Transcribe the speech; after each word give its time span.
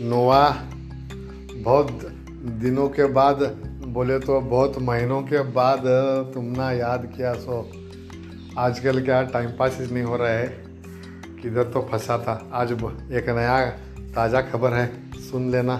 नोवा 0.00 0.48
बहुत 1.54 1.88
दिनों 2.60 2.88
के 2.88 3.04
बाद 3.06 3.42
बोले 3.86 4.18
तो 4.18 4.40
बहुत 4.40 4.78
महीनों 4.78 5.20
के 5.22 5.40
बाद 5.52 5.82
तुमने 6.34 6.68
याद 6.78 7.04
किया, 7.16 7.32
सो 7.34 7.70
आजकल 8.58 9.00
क्या 9.04 9.22
टाइम 9.22 9.50
पास 9.50 9.78
ही 9.80 9.92
नहीं 9.94 10.04
हो 10.04 10.16
रहा 10.16 10.28
है। 10.28 10.46
किधर 11.42 11.64
तो 11.64 11.80
फंसा 11.90 12.16
था। 12.18 12.34
आज 12.52 12.72
एक 12.72 13.28
नया 13.28 13.58
ताज़ा 14.14 14.40
खबर 14.42 14.72
है, 14.72 14.86
सुन 15.20 15.50
लेना। 15.50 15.74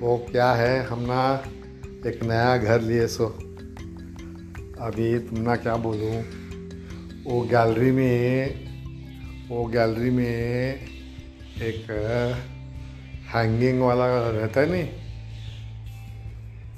वो 0.00 0.16
क्या 0.30 0.52
है 0.52 0.86
हमना 0.86 1.22
एक 2.06 2.22
नया 2.24 2.56
घर 2.56 2.80
लिए, 2.80 3.06
सो 3.06 3.26
अभी 4.80 5.18
तुमना 5.18 5.56
क्या 5.56 5.76
बोलूँ? 5.76 6.22
वो 7.24 7.40
गैलरी 7.50 7.90
में, 7.90 8.54
वो 9.48 9.64
गैलरी 9.66 10.10
में 10.10 10.26
एक 11.62 11.86
हैंगिंग 13.34 13.80
वाला 13.82 14.06
रहता 14.30 14.60
है 14.60 14.70
नहीं। 14.70 14.84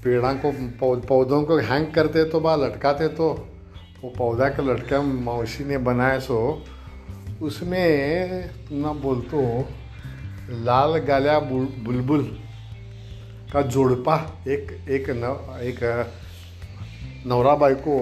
पेड़ा 0.04 0.32
को 0.34 0.52
पौधों 1.00 1.42
को 1.44 1.56
हैंग 1.60 1.86
करते 1.94 2.24
तो 2.24 2.40
बा 2.40 2.54
लटकाते 2.56 3.08
तो। 3.08 3.28
वो 4.02 4.08
पौधा 4.10 4.48
का 4.48 4.62
लटका 4.62 5.00
मौसी 5.02 5.64
ने 5.64 5.78
बनाए 5.78 6.18
सो 6.20 6.38
उसमें 7.42 8.50
ना 8.72 8.92
बोलतो 8.92 9.42
लाल 10.64 10.96
गाल्या 10.98 11.38
बुलबुल 11.40 12.24
का 13.52 13.62
जोड़पा 13.62 14.16
एक 14.48 14.70
एक 14.90 15.10
न, 15.10 15.24
एक 15.62 15.80
नवरा 17.26 17.54
बाई 17.54 17.74
को 17.86 17.96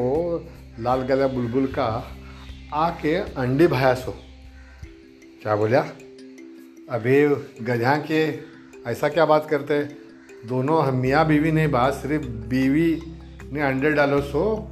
लाल 0.81 1.03
गाल्या 1.03 1.29
बुलबुल 1.29 1.67
का 1.69 1.87
आके 2.75 3.15
अंडे 3.15 3.67
भाया 3.67 3.95
सो। 3.95 4.15
क्या 5.43 5.57
बोलिया? 5.57 5.83
अभी 6.91 7.29
गधा 7.65 7.97
के, 7.97 8.39
ऐसा 8.91 9.09
क्या 9.09 9.27
बात 9.27 9.47
करते? 9.51 9.83
दोनों 10.49 10.93
मियाँ 10.93 11.27
बीवी 11.27 11.53
नहीं 11.53 11.71
बात 11.71 11.95
सिर्फ़ 11.95 12.27
बीवी 12.27 13.03
ने 13.53 13.61
अंडे 13.63 13.91
डालो, 13.91 14.21
सो 14.21 14.71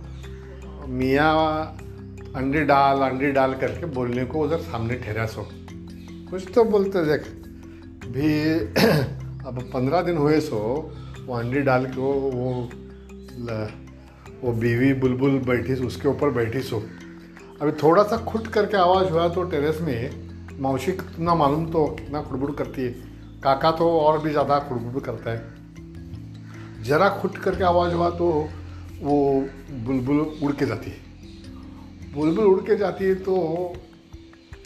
मियाँ 0.88 1.76
अंडे 2.36 2.60
डाल 2.64 2.98
अंडे 2.98 3.30
डाल 3.30 3.54
करके 3.54 3.86
बोलने 3.86 4.24
को 4.24 4.40
उधर 4.40 4.58
सामने 4.58 4.94
ठहरा, 4.94 5.26
सो। 5.26 5.48
कुछ 6.30 6.52
तो 6.54 6.64
बोलते, 6.64 7.04
देख। 7.04 7.22
भी 8.08 8.58
अब 9.46 9.70
पंद्रह 9.74 10.02
दिन 10.02 10.16
हुए, 10.16 10.40
सो, 10.40 10.92
वो 11.26 11.34
अंडे 11.34 11.60
डाल 11.60 11.86
के 11.86 12.00
वो 12.00 12.12
वो 12.12 12.70
वो 14.42 14.52
बीवी 14.52 14.92
बुलबुल 14.92 15.38
बैठी, 15.38 15.74
उसके 15.74 16.08
ऊपर 16.08 16.30
बैठी, 16.30 16.60
सो। 16.60 16.82
अभी 17.62 17.72
थोड़ा 17.72 18.02
सा 18.02 18.16
खुट 18.16 18.46
करके 18.46 18.76
आवाज़ 18.76 19.08
हुआ 19.08 19.28
तो 19.28 19.42
टेरेस 19.42 19.78
में 19.80 20.27
मौसी 20.58 20.92
ना 21.18 21.34
मालूम 21.34 21.66
तो 21.66 21.86
कितना 21.96 22.22
खुड़बुड़ 22.22 22.50
करती 22.52 22.82
है। 22.82 22.90
काका 23.42 23.70
तो 23.70 23.88
और 23.90 24.18
भी 24.18 24.30
ज़्यादा 24.30 24.58
खुड़बुड़ 24.58 25.02
करता 25.02 25.30
है। 25.30 26.82
ज़रा 26.84 27.08
खुट 27.18 27.36
करके 27.38 27.64
आवाज़ 27.64 27.92
हुआ 27.94 28.08
तो 28.10 28.28
वो 29.02 29.16
बुलबुल 29.86 30.20
उड़ 30.42 30.52
के 30.52 30.66
जाती 30.66 30.90
है। 30.90 30.96
बुलबुल 32.14 32.44
उड़ 32.44 32.60
के 32.60 32.76
जाती 32.76 33.04
है 33.04 33.14
तो 33.14 33.34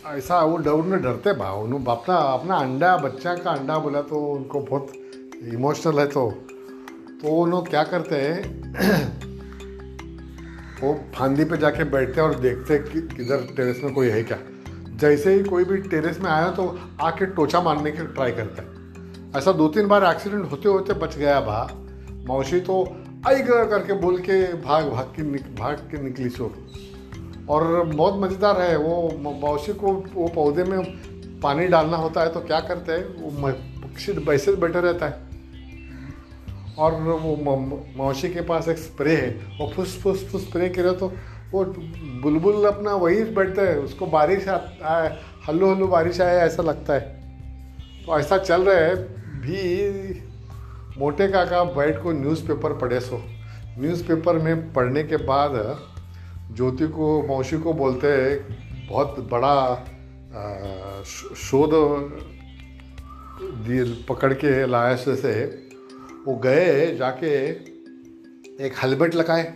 ऐसा 0.09 0.41
वो 0.43 0.57
डर 0.59 0.97
डरते 0.99 1.33
भाव। 1.33 1.63
उन्होंने 1.63 1.91
अपना 1.93 2.17
अपना 2.17 2.57
अंडा, 2.57 2.97
बच्चा 2.97 3.35
का 3.35 3.51
अंडा 3.51 3.79
बोला 3.79 4.01
तो 4.03 4.21
उनको 4.27 4.61
बहुत 4.61 4.93
इमोशनल 5.49 5.99
है 5.99 6.07
तो। 6.07 6.31
तो 7.23 7.29
उन्होंने 7.37 7.71
क्या 7.71 7.83
करते 7.85 8.17
हैं, 8.17 8.39
वो 10.83 10.95
फांदी 11.15 11.45
पे 11.45 11.57
जाके 11.57 11.85
बैठते 11.87 12.21
हैं 12.21 12.29
और 12.29 12.35
देखते 12.41 12.75
हैं 12.75 12.85
कि 12.85 13.01
किधर 13.17 13.47
टेरेस 13.57 13.81
में 13.85 13.93
कोई 13.95 14.09
है 14.09 14.23
क्या। 14.23 14.39
जैसे 15.03 15.35
ही 15.35 15.43
कोई 15.45 15.65
भी 15.65 15.77
टेरेस 15.89 16.21
में 16.21 16.31
आया 16.31 16.51
तो 16.53 16.67
आके 17.01 17.27
टोचा 17.35 17.61
मारने 17.61 17.91
की 17.93 18.07
ट्राई 18.09 18.33
करता 18.33 18.63
है। 18.63 18.69
ऐसा 19.37 19.53
दो 19.55 19.69
तीन 19.69 19.87
बार 19.89 20.05
एक्सीडेंट 20.07 20.51
होते 20.51 20.69
होते 20.69 20.95
बच 20.97 21.17
गया 21.19 21.41
भा। 21.43 21.63
मौसी 22.27 22.61
तो 22.61 22.83
आई 23.27 23.43
करके 23.43 23.93
बोल 24.01 24.19
के 24.21 24.43
भाग 24.63 24.91
भाग 24.91 25.13
के 25.17 25.23
निक, 25.23 25.55
भाग 25.57 25.89
के 25.91 26.03
निकली 26.03 26.29
सो। 26.31 26.53
और 27.51 27.83
बहुत 27.85 28.21
मज़ेदार 28.21 28.61
है, 28.61 28.77
वो 28.77 29.33
मौसी 29.41 29.73
को 29.75 29.93
वो 30.15 30.29
पौधे 30.35 30.65
में 30.65 31.41
पानी 31.43 31.67
डालना 31.69 31.97
होता 31.97 32.21
है 32.21 32.33
तो 32.33 32.41
क्या 32.43 32.61
करते 32.63 32.93
हैं, 32.93 33.05
वो 33.17 33.53
पक्षी 33.83 34.13
वैसे 34.21 34.55
बैठे 34.57 34.81
रहता 34.81 35.07
है। 35.07 35.31
और 36.75 36.95
वो 36.95 37.57
मौसी 37.97 38.29
के 38.29 38.41
पास 38.43 38.69
एक 38.69 38.79
स्प्रे 38.79 39.17
है, 39.17 39.31
वो 39.59 39.71
फुस 39.75 39.99
फुस 40.03 40.27
फुस 40.31 40.43
स्प्रे 40.43 40.69
करे 40.69 40.93
तो 40.93 41.13
वो 41.53 41.65
बुलबुल 42.23 42.65
अपना 42.67 42.95
वही 42.95 43.25
बैठता 43.35 43.63
है, 43.63 43.79
उसको 43.79 44.07
बारिश 44.09 44.49
आए 44.49 45.19
हल्लू 45.49 45.71
हल्लो 45.71 45.87
बारिश 45.87 46.21
आए, 46.21 46.37
ऐसा 46.37 46.63
लगता 46.63 46.95
है। 46.95 47.01
तो 48.07 48.19
ऐसा 48.19 48.39
चल 48.39 48.63
रहा 48.63 48.77
है, 48.77 48.95
भी 49.41 49.61
मोटे 50.99 51.29
काका 51.29 51.63
बैठ 51.65 52.03
को 52.03 52.13
न्यूज़पेपर 52.13 52.73
पढ़े 52.79 53.01
सो। 53.01 53.23
न्यूज़पेपर 53.79 54.39
में 54.39 54.73
पढ़ने 54.73 55.03
के 55.03 55.17
बाद 55.25 55.53
ज्योति 56.57 56.87
को, 56.89 57.23
मौसी 57.23 57.59
को 57.59 57.73
बोलते 57.73 58.07
हैं, 58.09 58.87
बहुत 58.89 59.29
बड़ा 59.31 59.75
शोध 61.39 61.71
पकड़ 64.09 64.33
के 64.35 64.67
लाया 64.67 64.97
से 64.97 65.45
वो 66.27 66.35
गए 66.37 66.95
जाके 66.97 67.33
एक 68.65 68.73
हेलमेट 68.83 69.15
लगाए। 69.15 69.53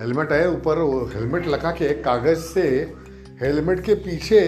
हेलमेट 0.00 0.32
है, 0.32 0.48
ऊपर 0.50 0.78
हेलमेट 1.14 1.46
लगा 1.46 1.70
के 1.70 1.92
कागज़ 2.02 2.38
से 2.38 2.62
हेलमेट 3.40 3.80
के 3.84 3.94
पीछे 3.94 4.40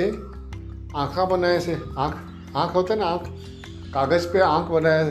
आँखा 0.97 1.25
बनाए 1.25 1.59
से, 1.61 1.73
आँख 1.75 2.57
आँख 2.57 2.75
होते 2.75 2.97
ना 2.97 3.05
आँख, 3.05 3.25
कागज़ 3.95 4.27
पे 4.27 4.41
आँख 4.41 4.71
बनाए 4.71 5.11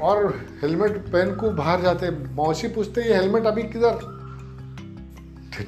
और 0.00 0.26
हेलमेट 0.62 0.98
पहन 1.06 1.34
को 1.34 1.50
बाहर 1.50 1.80
जाते 1.80 2.10
मौसी 2.34 2.68
पूछते 2.68 3.02
ये 3.02 3.14
हेलमेट 3.14 3.46
अभी 3.46 3.62
किधर? 3.62 3.98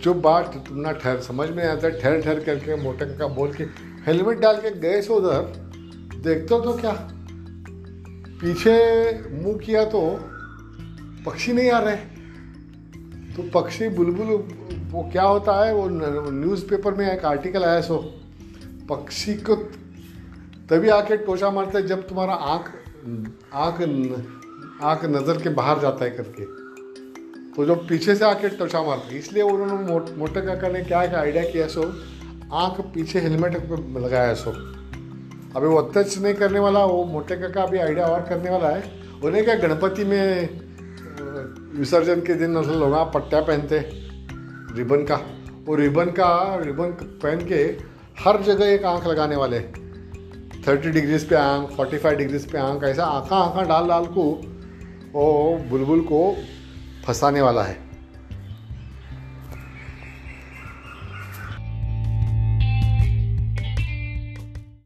चुप 0.02 0.16
बात 0.16 0.54
तुमना 0.68 0.92
ठहर, 0.92 1.20
समझ 1.20 1.48
में 1.50 1.64
आता 1.64 1.86
है 1.86 2.00
ठहर 2.00 2.20
ठहर 2.20 2.40
करके 2.40 2.76
मोटे 2.76 3.06
का 3.18 3.26
बोल 3.28 3.52
के 3.52 3.64
हेलमेट 4.06 4.38
डाल 4.38 4.56
के 4.56 4.70
गए 4.80 5.00
से 5.02 5.12
उधर। 5.12 5.40
देखते 6.22 6.60
तो 6.64 6.76
क्या? 6.78 6.92
पीछे 8.40 8.76
मुँह 9.32 9.58
किया 9.58 9.84
तो 9.84 10.02
पक्षी 11.26 11.52
नहीं 11.52 11.70
आ 11.70 11.78
रहे। 11.78 12.15
तो 13.36 13.42
पक्षी 13.54 13.88
बुलबुल 13.90 14.26
वो 14.90 15.02
क्या 15.12 15.22
होता 15.22 15.54
है 15.64 15.72
वो 15.74 15.88
न्यूज़पेपर 15.88 16.94
में 16.94 17.06
एक 17.06 17.24
आर्टिकल 17.24 17.64
आया 17.64 17.80
सो 17.80 17.96
पक्षी 18.88 19.34
को 19.40 19.54
तभी 20.70 20.88
आके 20.88 21.16
टोचा 21.16 21.50
मारता 21.50 21.78
है 21.78 21.86
जब 21.86 22.06
तुम्हारा 22.08 22.34
आँख 22.52 22.72
आँख 23.54 23.80
आँख 24.82 25.04
नज़र 25.06 25.42
के 25.42 25.48
बाहर 25.50 25.80
जाता 25.80 26.04
है 26.04 26.10
करके। 26.10 26.44
तो 27.52 27.64
जो 27.66 27.74
पीछे 27.88 28.14
से 28.14 28.24
आके 28.24 28.48
टोचा 28.56 28.82
मारता 28.82 29.12
है 29.12 29.18
इसलिए 29.18 29.42
उन्होंने 29.42 29.84
मोट, 29.84 30.10
मोटे 30.18 30.40
काका 30.40 30.68
ने 30.68 30.82
क्या 30.82 30.98
आइडिया 30.98 31.44
किया 31.44 31.66
सो 31.68 31.82
आँख 32.54 32.80
पीछे 32.94 33.20
हेलमेट 33.20 33.56
पे 33.62 34.00
लगाया 34.00 34.34
सो। 34.34 34.50
अभी 34.50 35.66
वो 35.66 35.76
अत्यच 35.76 36.18
नहीं 36.18 36.34
करने 36.34 36.58
वाला 36.58 36.84
वो 36.86 37.04
मोटे 37.06 37.36
काका 37.36 37.62
अभी 37.62 37.78
आइडिया 37.78 38.06
और 38.06 38.22
करने 38.28 38.50
वाला 38.50 38.68
है। 38.68 38.82
उन्हें 39.24 39.44
क्या 39.44 39.54
गणपति 39.58 40.04
में 40.04 40.65
विसर्जन 41.78 42.20
के 42.20 42.34
दिन 42.34 42.54
लोग 42.54 43.12
पट्टा 43.12 43.40
पहनते, 43.40 43.78
रिबन 44.76 45.04
का। 45.04 45.20
वो 45.66 45.74
रिबन 45.74 46.04
का, 46.04 46.56
रिबन 46.56 46.90
पहन 46.92 47.46
के 47.46 47.78
हर 48.24 48.42
जगह 48.42 48.66
एक 48.66 48.84
आँख 48.84 49.06
लगाने 49.06 49.36
वाले। 49.36 49.60
थर्टी 50.68 50.90
डिग्रीज 50.90 51.28
पे 51.28 51.34
आँख, 51.34 51.70
फोर्टी 51.70 51.98
फाइव 51.98 52.16
डिग्रीज 52.16 52.52
पे 52.52 52.58
आँख, 52.58 52.84
ऐसा 52.84 53.04
आँखा 53.04 53.36
आंखा 53.36 53.62
डाल 53.62 53.88
डाल 53.88 54.04
को, 54.06 54.42
वो 55.12 55.58
बुलबुल 55.70 56.00
को 56.00 56.36
फंसाने 57.06 57.40
वाला 57.40 57.62
है। 57.62 57.85